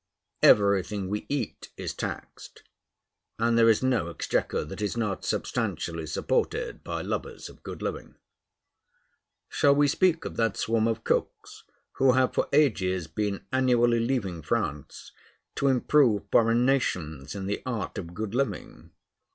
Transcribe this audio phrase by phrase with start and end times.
[0.41, 2.63] Everything we eat is taxed,
[3.37, 8.15] and there is no exchequer that is not substantially supported by lovers of good living.
[9.47, 11.65] Shall we speak of that swarm of cooks
[11.97, 15.11] who have for ages been annually leaving France,
[15.53, 18.89] to improve foreign nations in the art of good living?